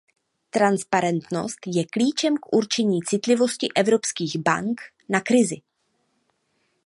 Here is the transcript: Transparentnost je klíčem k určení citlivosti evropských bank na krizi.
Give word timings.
Transparentnost 0.49 1.57
je 1.67 1.85
klíčem 1.85 2.37
k 2.37 2.55
určení 2.55 2.99
citlivosti 3.01 3.67
evropských 3.75 4.37
bank 4.39 4.81
na 5.09 5.19
krizi. 5.21 5.55